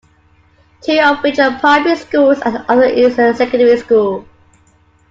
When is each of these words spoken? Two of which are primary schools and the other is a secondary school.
Two 0.81 0.99
of 0.99 1.21
which 1.21 1.37
are 1.37 1.59
primary 1.59 1.95
schools 1.95 2.39
and 2.43 2.55
the 2.55 2.71
other 2.71 2.85
is 2.85 3.19
a 3.19 3.35
secondary 3.35 3.77
school. 3.77 4.25